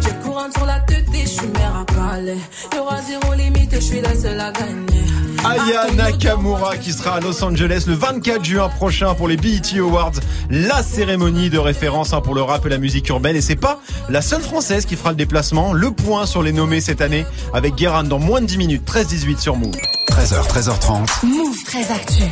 [0.00, 2.38] J'ai le courant sur la tête et je suis mère à parler.
[2.74, 5.02] Y'aura zéro limite et je suis la seule à gagner.
[5.44, 10.12] Aya Nakamura qui sera à Los Angeles le 24 juin prochain pour les BET Awards,
[10.48, 13.36] la cérémonie de référence hein, pour le rap et la musique urbaine.
[13.36, 15.74] Et c'est pas la seule française qui fera le déplacement.
[15.74, 19.38] Le point sur les nommés cette année avec Guérin dans moins de 10 minutes, 13-18
[19.38, 19.76] sur Move.
[20.12, 21.26] 13h, 13h30.
[21.26, 22.22] Move très actu.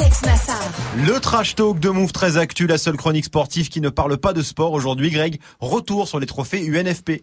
[0.00, 0.56] Alex Nassar.
[1.06, 4.32] Le trash talk de Move 13 Actu, la seule chronique sportive qui ne parle pas
[4.32, 5.10] de sport aujourd'hui.
[5.10, 7.22] Greg, retour sur les trophées UNFP.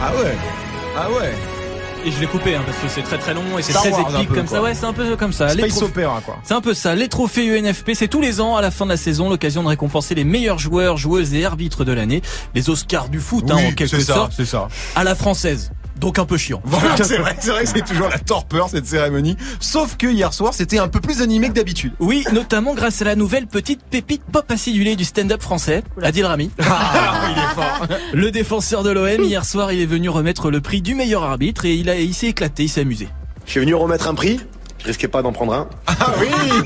[0.00, 0.36] Ah ouais
[0.96, 1.34] Ah ouais
[2.06, 4.14] Et je l'ai coupé hein, parce que c'est très très long et c'est très Wars
[4.16, 4.56] épique peu, comme quoi.
[4.58, 4.62] ça.
[4.62, 5.46] Ouais, c'est un peu comme ça.
[5.54, 6.38] Les Space trophées- Opera quoi.
[6.42, 6.94] C'est un peu ça.
[6.94, 9.68] Les trophées UNFP, c'est tous les ans à la fin de la saison l'occasion de
[9.68, 12.22] récompenser les meilleurs joueurs, joueuses et arbitres de l'année.
[12.54, 14.68] Les Oscars du foot, hein, en quelque c'est ça, sorte, c'est ça.
[14.94, 15.70] à la française.
[15.98, 16.60] Donc un peu chiant.
[16.64, 19.36] Voilà, c'est vrai, c'est vrai que c'est toujours la torpeur cette cérémonie.
[19.60, 21.92] Sauf que hier soir, c'était un peu plus animé que d'habitude.
[21.98, 26.50] Oui, notamment grâce à la nouvelle petite pépite pop acidulée du stand-up français, Adil Rami.
[26.60, 27.86] Ah, il est fort.
[28.12, 31.64] Le défenseur de l'OM, hier soir, il est venu remettre le prix du meilleur arbitre
[31.64, 33.08] et il, a, il s'est éclaté, il s'est amusé.
[33.46, 34.40] Je suis venu remettre un prix.
[34.78, 35.68] Je risquais pas d'en prendre un.
[35.86, 36.28] Ah oui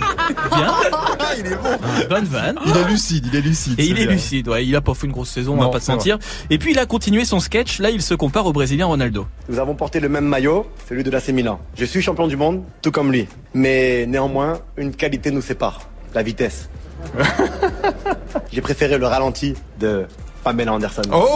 [0.51, 0.75] Bien.
[0.93, 1.79] Ah, il est bon.
[2.11, 2.59] Bonne vanne.
[2.67, 3.81] Il est lucide, il est lucide.
[3.81, 4.13] Et il est bien.
[4.15, 6.19] lucide, ouais, il a pas fait une grosse saison, on va pas se mentir.
[6.51, 9.27] Et puis il a continué son sketch, là il se compare au Brésilien Ronaldo.
[9.49, 11.59] Nous avons porté le même maillot, celui de l'AC Milan.
[11.77, 13.27] Je suis champion du monde, tout comme lui.
[13.55, 15.81] Mais néanmoins, une qualité nous sépare.
[16.15, 16.69] La vitesse.
[18.53, 20.07] J'ai préféré le ralenti de
[20.45, 21.03] Pamela Anderson.
[21.13, 21.29] Oh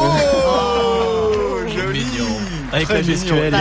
[2.76, 3.54] Avec la gestuelle.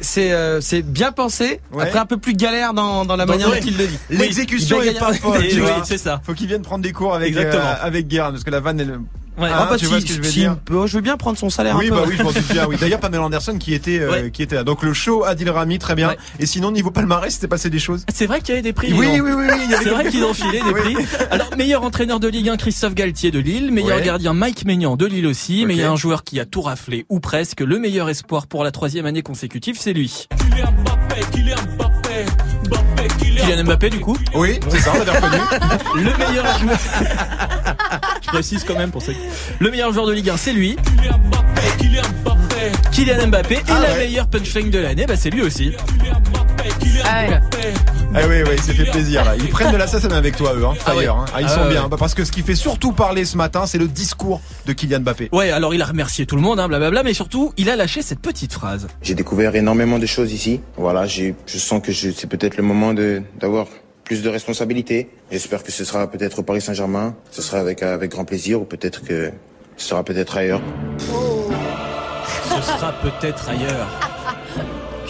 [0.00, 1.60] C'est euh, c'est bien pensé.
[1.78, 3.98] Après un peu plus galère dans dans la manière dont il le dit.
[4.10, 5.44] L'exécution il est pas folle,
[5.84, 6.20] c'est ça.
[6.24, 7.62] Faut qu'il vienne prendre des cours avec Exactement.
[7.62, 8.98] euh, avec Guérin parce que la vanne elle
[9.38, 9.48] Ouais.
[9.52, 11.16] Ah, bah, tu si- vois ce que je veux si- dire euh, Je veux bien
[11.16, 11.94] prendre son salaire Oui, un peu.
[11.96, 12.66] bah oui, je m'en doute bien.
[12.66, 12.76] Oui.
[12.80, 14.30] D'ailleurs, Pamela Anderson qui était, euh, Ouais.
[14.32, 14.64] qui était là.
[14.64, 16.08] Donc le show Adil Rami, très bien.
[16.08, 16.18] Ouais.
[16.40, 18.04] Et sinon, niveau palmarès, c'était passé des choses.
[18.12, 18.92] C'est vrai qu'il y avait des prix.
[18.92, 20.96] Oui, oui, oui, oui, C'est vrai qu'ils ont filé des prix.
[21.30, 23.70] Alors, meilleur entraîneur de Ligue 1, Christophe Galtier de Lille.
[23.72, 24.02] Meilleur Ouais.
[24.04, 25.64] gardien, Mike Maignan de Lille aussi.
[25.66, 27.60] Mais il y a un joueur qui a tout raflé, ou presque.
[27.60, 30.26] Le meilleur espoir pour la troisième année consécutive, c'est lui.
[33.36, 34.16] Kylian Mbappé, du coup.
[34.34, 35.42] Oui, c'est ça, on l'avait reconnu.
[35.94, 36.78] Le meilleur joueur.
[38.22, 39.12] Je précise quand même pour ça.
[39.58, 40.76] Le meilleur joueur de Ligue 1, c'est lui.
[42.92, 43.54] Kylian Mbappé.
[43.56, 43.98] Et Ah la ouais.
[43.98, 45.72] meilleure punchline de l'année, bah, c'est lui aussi.
[47.04, 47.40] Ah ouais.
[48.14, 49.36] Ah oui, oui, il s'est fait plaisir là.
[49.36, 50.96] Ils prennent de l'assassin avec toi, eux, hein, Ah Fire.
[50.96, 51.06] ouais.
[51.06, 51.24] hein.
[51.34, 51.88] Ah, ils Ah sont ouais, bien.
[51.88, 55.00] Bah, parce que ce qui fait surtout parler ce matin, c'est le discours de Kylian
[55.00, 55.28] Mbappé.
[55.32, 58.02] Ouais, alors il a remercié tout le monde, hein, blablabla, mais surtout, il a lâché
[58.02, 58.88] cette petite phrase.
[59.02, 60.60] J'ai découvert énormément de choses ici.
[60.76, 63.66] Voilà, j'ai, je sens que c'est peut-être le moment de, d'avoir
[64.08, 65.10] plus de responsabilités.
[65.30, 67.14] J'espère que ce sera peut-être au Paris Saint-Germain.
[67.30, 69.30] Ce sera avec, avec grand plaisir ou peut-être que
[69.76, 70.62] ce sera peut-être ailleurs.
[70.98, 74.17] Ce sera peut-être ailleurs.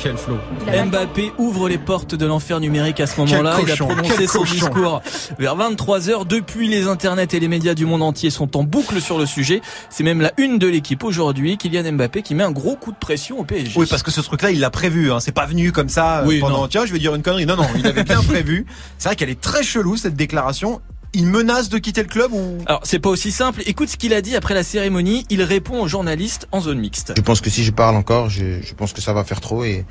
[0.00, 0.38] Quel flow.
[0.86, 3.56] Mbappé ouvre les portes de l'enfer numérique à ce moment-là.
[3.62, 4.52] Il a prononcé son cochon.
[4.54, 5.02] discours
[5.40, 6.24] vers 23h.
[6.26, 9.60] Depuis, les internets et les médias du monde entier sont en boucle sur le sujet.
[9.90, 11.58] C'est même la une de l'équipe aujourd'hui.
[11.58, 13.72] Kylian Mbappé qui met un gros coup de pression au PSG.
[13.76, 15.10] Oui, parce que ce truc-là, il l'a prévu.
[15.10, 15.18] Hein.
[15.20, 16.62] C'est pas venu comme ça euh, Oui, pendant.
[16.62, 16.68] non.
[16.68, 17.46] Tiens, je vais dire une connerie.
[17.46, 18.66] Non, non, il avait bien prévu.
[18.98, 20.80] C'est vrai qu'elle est très chelou cette déclaration.
[21.14, 22.58] Il menace de quitter le club ou?
[22.66, 23.62] Alors, c'est pas aussi simple.
[23.66, 25.24] Écoute ce qu'il a dit après la cérémonie.
[25.30, 27.14] Il répond aux journalistes en zone mixte.
[27.16, 29.64] Je pense que si je parle encore, je, je pense que ça va faire trop
[29.64, 29.86] et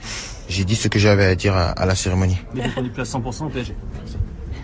[0.48, 2.38] j'ai dit ce que j'avais à dire à, à la cérémonie.
[2.54, 3.76] Mais on est place 100% au PSG.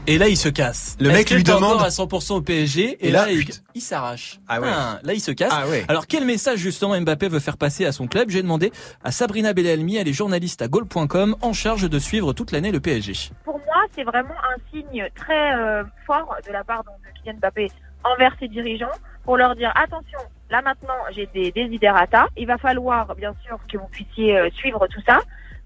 [0.06, 0.98] Et là, il se casse.
[1.00, 2.98] Le mec lui demande- à 100% au PSG.
[3.00, 3.32] Et, Et là, là,
[3.74, 4.40] il, s'arrache.
[4.50, 4.68] Ah ouais.
[4.68, 5.54] là, il se casse.
[5.56, 5.86] Ah ouais.
[5.88, 8.30] Alors, quel message justement Mbappé veut faire passer à son club?
[8.30, 12.52] J'ai demandé à Sabrina Belalmi, elle est journaliste à goal.com, en charge de suivre toute
[12.52, 13.14] l'année le PSG.
[13.46, 17.38] Pour moi, c'est vraiment un signe très euh, fort de la part donc, de Kylian
[17.40, 17.72] Mbappé
[18.04, 18.92] envers ses dirigeants
[19.24, 23.78] pour leur dire attention, là maintenant j'ai des desiderata, il va falloir bien sûr que
[23.78, 25.22] vous puissiez euh, suivre tout ça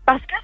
[0.05, 0.35] parce que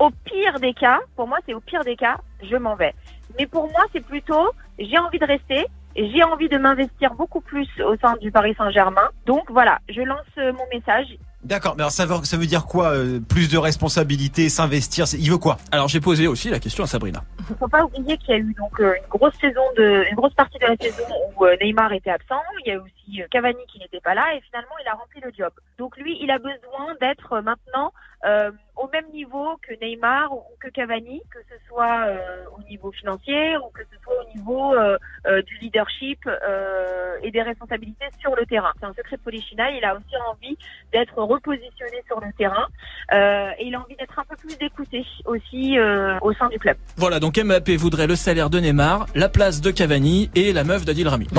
[0.00, 2.94] au pire des cas, pour moi c'est au pire des cas, je m'en vais.
[3.38, 7.68] Mais pour moi c'est plutôt j'ai envie de rester, j'ai envie de m'investir beaucoup plus
[7.82, 9.10] au sein du Paris Saint-Germain.
[9.26, 11.06] Donc voilà, je lance euh, mon message.
[11.42, 15.16] D'accord, mais alors ça veut, ça veut dire quoi euh, Plus de responsabilités, s'investir c'est-
[15.18, 15.56] Il veut quoi?
[15.72, 17.22] Alors j'ai posé aussi la question à Sabrina.
[17.48, 20.16] Il faut pas oublier qu'il y a eu donc euh, une grosse saison de, une
[20.16, 21.02] grosse partie de la saison
[21.36, 22.42] où euh, Neymar était absent.
[22.64, 24.92] Il y a eu aussi euh, Cavani qui n'était pas là et finalement il a
[24.92, 25.50] rempli le job.
[25.78, 27.92] Donc lui, il a besoin d'être euh, maintenant
[28.26, 32.92] euh, au même niveau que Neymar ou que Cavani, que ce soit euh, au niveau
[32.92, 33.96] financier ou que ce
[34.34, 38.70] niveau euh, euh, du leadership euh, et des responsabilités sur le terrain.
[38.80, 39.74] C'est un secret de Polichinelle.
[39.76, 40.56] Il a aussi envie
[40.92, 42.66] d'être repositionné sur le terrain
[43.12, 46.58] euh, et il a envie d'être un peu plus écouté aussi euh, au sein du
[46.58, 46.76] club.
[46.96, 50.84] Voilà, donc Mbappé voudrait le salaire de Neymar, la place de Cavani et la meuf
[50.84, 51.28] d'Adil Rami.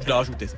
[0.00, 0.54] Je l'ai rajouté ça.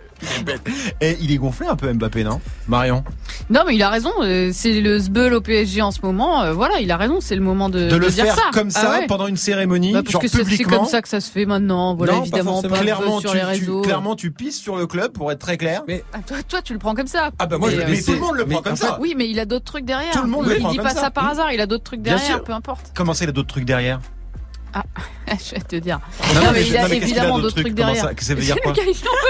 [1.01, 2.41] Et il est gonflé un peu Mbappé, non?
[2.69, 3.03] Marion?
[3.51, 4.13] Non, mais il a raison.
[4.23, 6.43] euh, C'est le sbeul au PSG en ce moment.
[6.43, 7.21] euh, voilà, il a raison.
[7.21, 8.43] C'est le moment de, De le dire faire ça.
[8.53, 9.07] comme Ah ça ouais.
[9.07, 11.95] pendant une cérémonie, Bah, parce genre que c'est- comme ça que ça se fait maintenant.
[11.97, 13.83] Voilà, Non, pas évidemment, pas de clairement, sur tu, les tu- réseaux.
[13.83, 15.83] clairement, tu pisses sur le club pour être très clair.
[15.89, 17.31] Mais Ah, toi, toi, tu le prends comme ça.
[17.39, 18.99] Ah bah moi, je- Mais, mais euh, tout le monde le mais prend comme ça.
[19.01, 20.13] Oui, mais il a d'autres trucs derrière.
[20.13, 21.01] Tout le monde il le il prend dit comme pas ça.
[21.01, 21.53] ça par hasard.
[21.53, 22.93] Il a d'autres trucs derrière, peu importe.
[22.95, 24.01] Comment c'est, il a d'autres trucs derrière?
[25.29, 26.01] je vais te dire.
[26.35, 28.03] Non, Non, non, mais mais il je- a non, évidemment d'autres trucs trucs derrière.
[28.05, 28.73] ça- que ça veut dire C'est quoi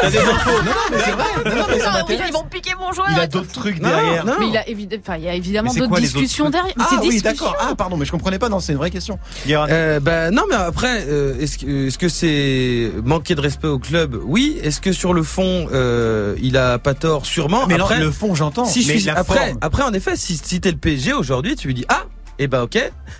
[0.00, 1.24] T'as des infos Non, non, mais c'est vrai.
[1.44, 3.06] Non, non, mais ça ils vont piquer mon joueur.
[3.10, 4.24] Il a d'autres trucs derrière.
[4.24, 4.34] non.
[4.40, 4.64] Mais il, a
[5.00, 6.72] enfin, il y a évidemment d'autres discussions derrière.
[6.76, 7.56] Mais Ah c'est oui, d'accord.
[7.60, 8.48] Ah pardon, mais je comprenais pas.
[8.48, 9.18] Non, c'est une vraie question.
[9.48, 14.58] Euh, bah non mais après euh, est-ce que c'est manquer de respect au club Oui.
[14.62, 17.66] Est-ce que sur le fond euh, il a pas tort Sûrement.
[17.66, 18.64] mais non, après, le fond, j'entends.
[18.64, 21.74] si je suis la après après en effet si t'es le PSG aujourd'hui tu lui
[21.74, 22.04] dis ah
[22.38, 22.78] Et bah ok,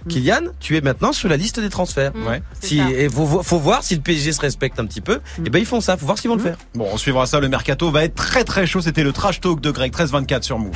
[0.09, 2.13] Kylian, tu es maintenant sur la liste des transferts.
[2.27, 2.43] Ouais.
[2.61, 5.21] Si, et faut, faut voir si le PSG se respecte un petit peu.
[5.45, 6.57] Et ben ils font ça, faut voir ce qu'ils vont le faire.
[6.75, 7.39] Bon, on suivra ça.
[7.41, 8.81] Le mercato va être très très chaud.
[8.81, 10.73] C'était le trash talk de Greg 1324 sur Move.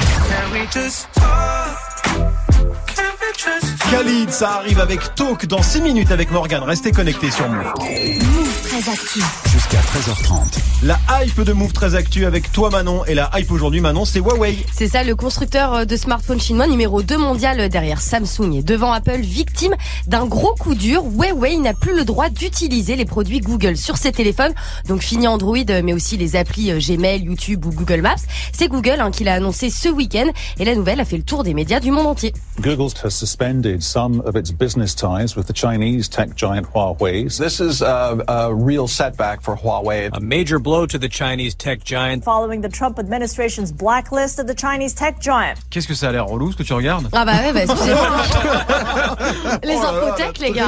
[3.91, 6.63] Khalid, ça arrive avec Talk dans 6 minutes avec Morgan.
[6.63, 7.65] Restez connectés sur Move.
[7.79, 9.21] Move très actu.
[9.51, 10.59] Jusqu'à 13h30.
[10.83, 14.21] La hype de Move très actu avec toi Manon et la hype aujourd'hui Manon c'est
[14.21, 14.59] Huawei.
[14.73, 18.63] C'est ça, le constructeur euh, de smartphones chinois numéro 2 mondial euh, derrière Samsung et
[18.63, 19.75] devant Apple, victime
[20.07, 21.05] d'un gros coup dur.
[21.05, 24.53] Huawei n'a plus le droit d'utiliser les produits Google sur ses téléphones.
[24.89, 28.17] Donc fini Android, euh, mais aussi les applis Gmail, YouTube ou Google Maps.
[28.53, 30.27] C'est Google hein, qui l'a annoncé ce week-end
[30.59, 32.33] et la nouvelle a fait le tour des médias du monde entier.
[32.61, 37.25] Google has suspended some of its business ties with the Chinese tech giant Huawei.
[37.37, 40.11] This is a, a real setback for Huawei.
[40.13, 42.23] A major blow to the Chinese tech giant.
[42.23, 45.59] Following the Trump administration's blacklist of the Chinese tech giant.
[45.71, 47.09] Qu'est-ce que ça a l'air relou ce que tu regardes?
[47.13, 49.59] Ah bah ouais, bah excusez-moi.
[49.65, 50.67] les infotech les gars.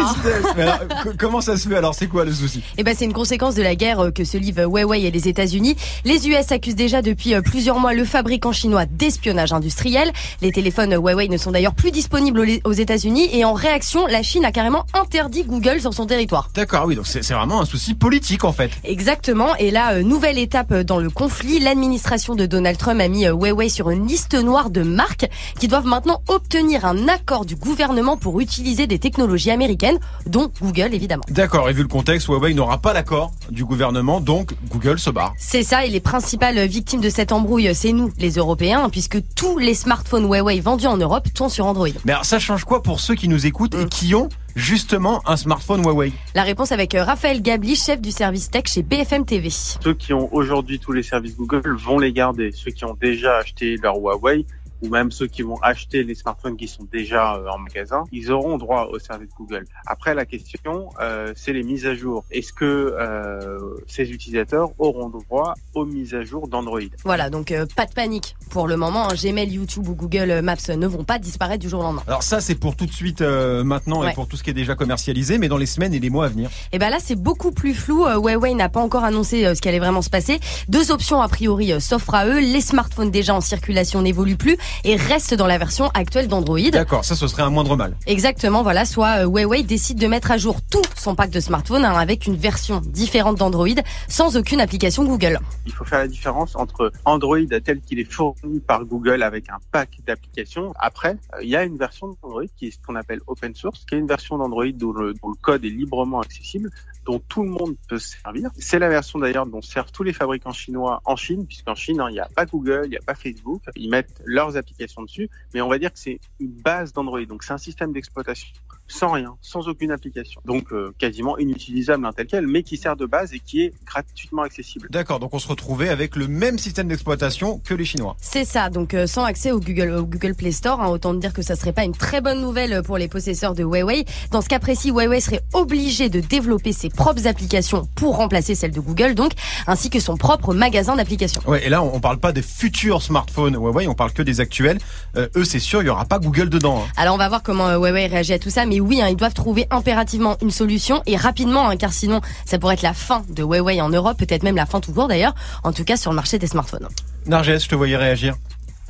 [0.56, 2.62] Mais alors, co- comment ça se fait alors C'est quoi le souci?
[2.76, 5.28] Eh ben, c'est une conséquence de la guerre euh, que se livrent Huawei et les
[5.28, 5.76] États-Unis.
[6.04, 10.10] Les US accusent déjà depuis euh, plusieurs mois le fabricant chinois d'espionnage industriel.
[10.42, 14.22] Les téléphones Huawei ne sont d'ailleurs plus disponibles aux- aux États-Unis et en réaction, la
[14.22, 16.50] Chine a carrément interdit Google sur son territoire.
[16.54, 18.70] D'accord, oui, donc c'est vraiment un souci politique en fait.
[18.84, 19.54] Exactement.
[19.56, 21.58] Et là, euh, nouvelle étape euh, dans le conflit.
[21.58, 25.68] L'administration de Donald Trump a mis euh, Huawei sur une liste noire de marques qui
[25.68, 31.24] doivent maintenant obtenir un accord du gouvernement pour utiliser des technologies américaines, dont Google évidemment.
[31.28, 35.34] D'accord, et vu le contexte, Huawei n'aura pas l'accord du gouvernement, donc Google se barre.
[35.38, 39.58] C'est ça, et les principales victimes de cette embrouille, c'est nous, les Européens, puisque tous
[39.58, 41.88] les smartphones Huawei vendus en Europe tournent sur Android.
[42.04, 45.36] Mais alors ça change quoi pour ceux qui nous écoutent et qui ont justement un
[45.36, 46.12] smartphone Huawei?
[46.34, 49.50] La réponse avec euh, Raphaël Gabli, chef du service tech chez BFM TV.
[49.50, 52.50] Ceux qui ont aujourd'hui tous les services Google vont les garder.
[52.52, 54.46] Ceux qui ont déjà acheté leur Huawei
[54.82, 58.30] ou même ceux qui vont acheter les smartphones qui sont déjà euh, en magasin, ils
[58.30, 59.64] auront droit au service Google.
[59.86, 62.24] Après, la question, euh, c'est les mises à jour.
[62.30, 66.80] Est-ce que euh, ces utilisateurs auront droit aux mises à jour d'Android?
[67.04, 68.36] Voilà, donc euh, pas de panique.
[68.50, 71.80] Pour le moment, hein, Gmail, YouTube ou Google Maps ne vont pas disparaître du jour
[71.80, 72.02] au lendemain.
[72.06, 74.12] Alors ça c'est pour tout de suite euh, maintenant Ouais.
[74.12, 76.26] et pour tout ce qui est déjà commercialisé, mais dans les semaines et les mois
[76.26, 76.50] à venir.
[76.72, 78.06] Et ben là, c'est beaucoup plus flou.
[78.06, 80.38] Euh, Huawei n'a pas encore annoncé euh, ce qui allait vraiment se passer.
[80.68, 82.38] Deux options a priori euh, s'offrent à eux.
[82.38, 86.70] Les smartphones déjà en circulation n'évoluent plus et restent dans la version actuelle d'Android.
[86.70, 87.96] D'accord, ça ce serait un moindre mal.
[88.06, 91.84] Exactement, voilà, soit euh, Huawei décide de mettre à jour tout son pack de smartphones
[91.84, 93.68] hein, avec une version différente d'Android
[94.08, 95.38] sans aucune application Google.
[95.66, 99.58] Il faut faire la différence entre Android tel qu'il est fourni par Google avec un
[99.72, 100.72] pack d'applications.
[100.78, 103.84] Après, euh, il y a une version d'Android qui est ce qu'on appelle open source,
[103.84, 106.70] qui est une version d'Android dont le code est librement accessible,
[107.08, 108.50] dont tout le monde peut se servir.
[108.58, 112.10] C'est la version d'ailleurs dont servent tous les fabricants chinois en Chine, puisqu'en Chine, hein,
[112.10, 113.62] il n'y a pas Google, il n'y a pas Facebook.
[113.76, 117.24] Ils mettent leurs applications dessus, mais on va dire que c'est une base d'Android.
[117.24, 118.48] Donc c'est un système d'exploitation
[118.88, 120.40] sans rien, sans aucune application.
[120.44, 123.72] Donc euh, quasiment inutilisable un tel quel, mais qui sert de base et qui est
[123.86, 124.88] gratuitement accessible.
[124.90, 128.16] D'accord, donc on se retrouvait avec le même système d'exploitation que les Chinois.
[128.20, 131.32] C'est ça, donc euh, sans accès au Google, au Google Play Store, hein, autant dire
[131.32, 134.04] que ça serait pas une très bonne nouvelle pour les possesseurs de Huawei.
[134.30, 138.72] Dans ce cas précis, Huawei serait obligé de développer ses propres applications pour remplacer celles
[138.72, 139.32] de Google, donc,
[139.66, 141.42] ainsi que son propre magasin d'applications.
[141.46, 144.78] Ouais, et là on, parle pas des futurs smartphones Huawei, on parle que des actuels.
[145.16, 146.82] Euh, eux c'est sûr, il y aura pas Google dedans.
[146.82, 146.92] hein.
[146.96, 149.16] Alors on va voir comment euh, Huawei réagit à tout ça, mais oui, hein, ils
[149.16, 153.22] doivent trouver impérativement une solution et rapidement, hein, car sinon ça pourrait être la fin
[153.28, 156.10] de Huawei en Europe, peut-être même la fin tout court d'ailleurs, en tout cas sur
[156.10, 156.88] le marché des smartphones.
[157.26, 158.34] Narges, je te voyais réagir.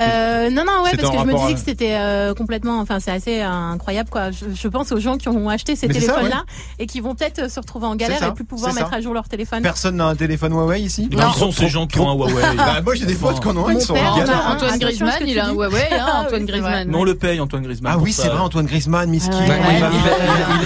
[0.00, 2.98] Euh, non, non, ouais, parce que je me disais à- que c'était euh, complètement, enfin,
[3.00, 4.30] c'est assez euh, incroyable, quoi.
[4.30, 6.44] Je, je pense aux gens qui ont acheté ces téléphones-là
[6.78, 8.96] et qui vont peut-être euh, se retrouver en galère ça, et plus pouvoir mettre ça.
[8.96, 9.62] à jour leur téléphone.
[9.62, 11.30] Personne n'a un téléphone Huawei ici Non.
[11.32, 13.56] Qui sont ces gens qui ont un Huawei Bah, Moi j'ai des potes qui en
[13.56, 14.46] ont un, Mon ils sont père en galère.
[14.48, 15.52] Antoine Griezmann, il a un.
[15.52, 16.46] Huawei, hein, Ah Antoine.
[16.46, 16.88] Griezmann.
[16.88, 17.92] Mais on le paye, Antoine Griezmann.
[17.96, 19.90] Ah oui, c'est vrai, Antoine Griezmann, il ouais, va,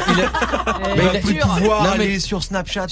[0.09, 2.87] il a- va plus pouvoir Non, aller sur Snapchat.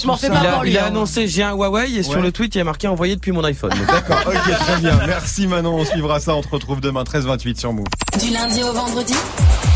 [0.65, 0.87] Il a, hein.
[0.87, 3.43] annoncé j'ai un Huawei et sur le tweet il y a marqué envoyé depuis mon
[3.43, 3.71] iPhone.
[3.87, 4.99] D'accord, ok, très bien.
[5.07, 6.30] Merci Manon, on suivra ça.
[6.33, 7.87] On te retrouve demain 13h28 sur Move.
[8.19, 9.13] Du lundi au vendredi,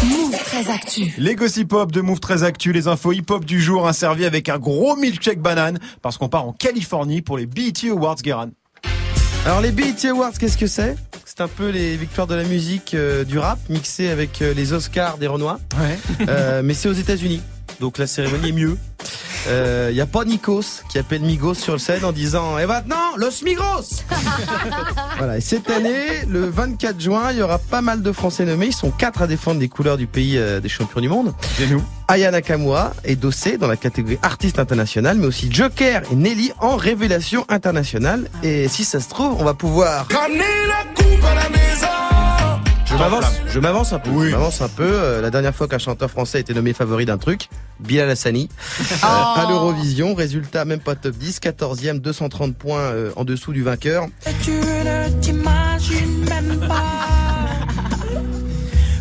[0.03, 1.13] Move très actu.
[1.17, 4.23] Les gossip hop de Move très actu, les infos hip hop du jour, un servi
[4.23, 8.51] avec un gros milkshake banane parce qu'on part en Californie pour les BET Awards, Guérin.
[9.45, 10.95] Alors les BET Awards, qu'est-ce que c'est?
[11.25, 14.71] C'est un peu les victoires de la musique euh, du rap mixées avec euh, les
[14.71, 15.59] Oscars des Renois.
[15.77, 15.99] Ouais.
[16.29, 17.41] Euh, mais c'est aux États-Unis.
[17.79, 18.77] Donc la cérémonie est mieux.
[19.47, 23.15] Il n'y a pas Nikos qui appelle Migos sur le scène en disant Et maintenant,
[23.17, 24.01] Los Migros
[25.17, 28.67] Voilà, et cette année, le 24 juin, il y aura pas mal de Français nommés.
[28.67, 31.33] Ils sont quatre à défendre les couleurs du pays euh, des champions du monde.
[31.57, 31.83] C'est nous.
[32.07, 36.75] Aya Nakamura est dossé dans la catégorie artiste international, mais aussi Joker et Nelly en
[36.75, 38.29] révélation internationale.
[38.43, 42.34] Et si ça se trouve, on va pouvoir Ramener la coupe à la maison.
[42.85, 44.29] Je m'avance, je m'avance un peu.
[44.29, 44.83] Je m'avance un peu.
[44.87, 48.49] Euh, la dernière fois qu'un chanteur français a été nommé favori d'un truc, Bilal Hassani,
[48.81, 50.13] euh, à l'Eurovision.
[50.13, 54.05] Résultat, même pas top 10, 14e, 230 points euh, en dessous du vainqueur.
[54.43, 56.83] Tu ne t'imagines même pas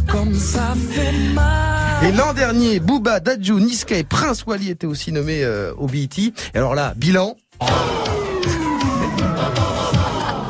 [0.11, 2.05] comme ça fait mal.
[2.05, 6.09] Et l'an dernier, Booba, Dadju, Niska et Prince Wally étaient aussi nommés euh, au BET.
[6.19, 7.37] Et alors là, bilan.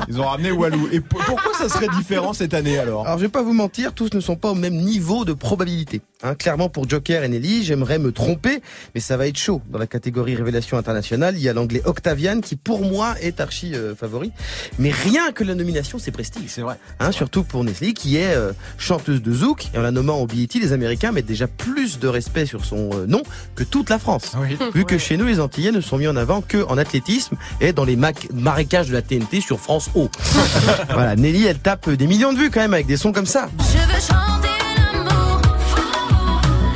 [0.09, 0.88] Ils ont ramené Walou.
[0.93, 4.12] Et pourquoi ça serait différent cette année alors Alors je vais pas vous mentir, tous
[4.12, 6.01] ne sont pas au même niveau de probabilité.
[6.23, 8.62] Hein, clairement pour Joker et Nelly, j'aimerais me tromper,
[8.95, 9.61] mais ça va être chaud.
[9.71, 13.75] Dans la catégorie révélation internationale, il y a l'anglais Octavian qui pour moi est archi
[13.75, 14.33] euh, favori.
[14.79, 16.45] Mais rien que la nomination, c'est prestige.
[16.49, 16.77] C'est vrai.
[17.01, 20.27] Hein, surtout pour Nestlé qui est euh, chanteuse de zouk et en la nommant au
[20.27, 23.23] BET, les Américains mettent déjà plus de respect sur son euh, nom
[23.55, 24.33] que toute la France.
[24.75, 27.73] Vu que chez nous, les Antillais ne sont mis en avant que en athlétisme et
[27.73, 29.90] dans les mac- marécages de la TNT sur France
[30.92, 33.48] Voilà, Nelly, elle tape des millions de vues quand même avec des sons comme ça.
[33.59, 34.48] Je veux chanter
[34.92, 35.40] l'amour,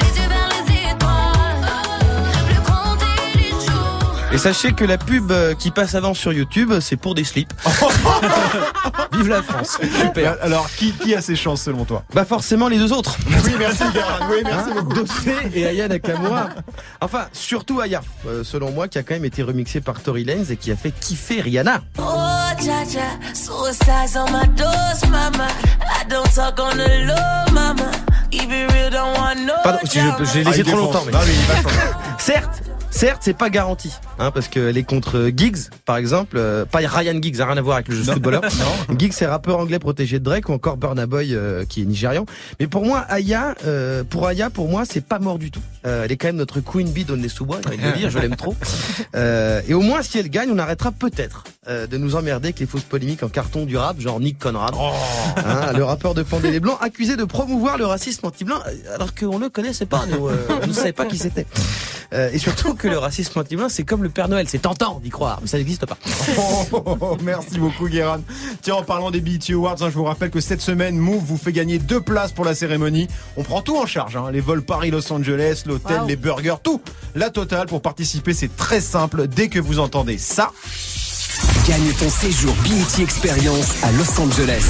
[0.00, 1.66] les yeux vers les étoiles,
[2.34, 4.32] ne plus compter les jours.
[4.32, 7.52] Et sachez que la pub euh, qui passe avant sur YouTube, c'est pour des slips.
[9.12, 9.78] Vive la France.
[10.00, 10.36] Super.
[10.42, 12.04] Alors, qui, qui a ses chances selon toi?
[12.14, 13.16] Bah forcément les deux autres.
[13.48, 14.18] Oui, merci Guérin.
[14.30, 14.92] Oui, merci Hein, beaucoup.
[14.94, 16.50] Dossé et Aya Nakamura.
[17.00, 20.50] Enfin, surtout Aya, euh, selon moi, qui a quand même été remixé par Tory Lanez
[20.52, 21.80] et qui a fait kiffer Rihanna.
[21.98, 22.02] Oh,
[22.60, 25.48] Jaja, suicide's on my doors, mama.
[26.00, 27.90] I don't talk on the low, mama.
[28.30, 31.02] Keep it real, don't want no Pardon, je- je- j'ai Ah, laissé il trop longtemps.
[31.06, 31.92] mais- Non, mais il va changer.
[32.18, 36.78] Certes, certes, c'est pas garanti, hein, parce qu'elle est contre Giggs, par exemple, euh, pas
[36.78, 38.42] Ryan Giggs, n'a rien à voir avec le jeu de footballeur.
[38.98, 42.26] Giggs, c'est rappeur anglais protégé de Drake, ou encore Burna Boy, euh, qui est nigérian.
[42.60, 45.62] Mais pour moi, Aya, euh, pour Aya, pour moi, c'est pas mort du tout.
[45.86, 48.10] Euh, elle est quand même notre Queen Bee d'Onne sous-bois, j'ai envie de le dire,
[48.10, 48.54] je l'aime trop.
[49.14, 52.60] Euh, et au moins, si elle gagne, on arrêtera peut-être euh, de nous emmerder avec
[52.60, 54.74] les fausses polémiques en carton du rap, genre Nick Conrad,
[55.36, 58.58] Hein, le rappeur de Pandé les Blancs, accusé de promouvoir le racisme anti-blanc,
[58.94, 61.46] alors qu'on ne connaissait pas, nous, euh, on ne savait pas qui c'était.
[62.14, 65.10] Euh, et surtout que le racisme anti-blanc, c'est comme le Père Noël, c'est tentant d'y
[65.10, 65.98] croire, mais ça n'existe pas.
[66.72, 68.20] Oh, merci beaucoup Guérin.
[68.62, 71.36] Tiens, en parlant des BET Awards, hein, je vous rappelle que cette semaine, Move vous
[71.36, 73.08] fait gagner deux places pour la cérémonie.
[73.36, 76.06] On prend tout en charge, hein, les vols Paris-Los Angeles, l'hôtel, Wow.
[76.06, 76.80] les burgers, tout.
[77.14, 79.26] La totale pour participer, c'est très simple.
[79.28, 80.52] Dès que vous entendez ça,
[81.68, 84.64] Gagne ton séjour BET Experience à Los Angeles.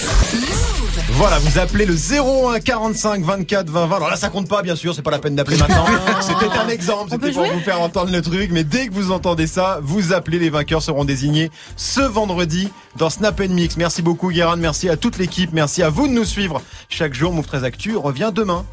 [1.13, 3.97] Voilà, vous appelez le 01 45 24 20 20.
[3.97, 5.85] Alors là, ça compte pas, bien sûr, c'est pas la peine d'appeler maintenant.
[6.21, 8.51] C'était un exemple, c'était pour vous faire entendre le truc.
[8.53, 13.11] Mais dès que vous entendez ça, vous appelez, les vainqueurs seront désignés ce vendredi dans
[13.11, 13.77] Snap Mix.
[13.77, 14.57] Merci beaucoup, Guérin.
[14.57, 15.53] Merci à toute l'équipe.
[15.53, 17.33] Merci à vous de nous suivre chaque jour.
[17.33, 18.65] Move 13 Actu revient demain.